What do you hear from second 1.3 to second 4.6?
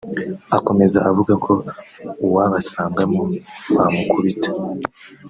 ko uwabasangamo bamukubita